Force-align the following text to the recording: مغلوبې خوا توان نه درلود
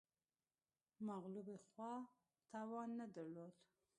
مغلوبې 1.07 1.57
خوا 1.65 1.93
توان 2.51 2.89
نه 2.99 3.05
درلود 3.15 3.53